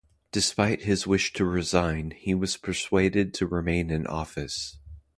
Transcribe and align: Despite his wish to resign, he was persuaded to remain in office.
Despite 0.31 0.81
his 0.81 1.05
wish 1.05 1.31
to 1.33 1.45
resign, 1.45 2.09
he 2.17 2.33
was 2.33 2.57
persuaded 2.57 3.35
to 3.35 3.45
remain 3.45 3.91
in 3.91 4.07
office. 4.07 4.79